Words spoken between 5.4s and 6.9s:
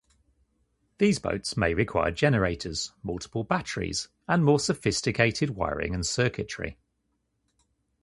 wiring and circuitry.